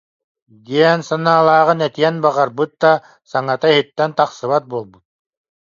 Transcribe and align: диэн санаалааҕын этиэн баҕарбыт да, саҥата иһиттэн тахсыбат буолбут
диэн 0.65 1.01
санаалааҕын 1.09 1.79
этиэн 1.87 2.15
баҕарбыт 2.23 2.71
да, 2.81 2.93
саҥата 3.31 3.67
иһиттэн 3.71 4.11
тахсыбат 4.17 4.63
буолбут 4.71 5.03